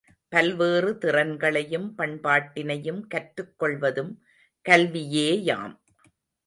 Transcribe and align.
பல்வேறு 0.31 0.97
திறன்களையும் 1.01 1.93
பண்பாட்டினையும் 1.97 3.01
கற்றுக் 3.07 3.59
கொள்வதும் 3.59 4.13
கல்வியேயாம்! 4.65 5.75